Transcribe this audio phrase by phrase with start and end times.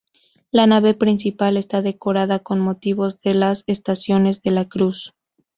[0.49, 5.13] La nave principal está decorada con motivos de las estaciones de la cruz.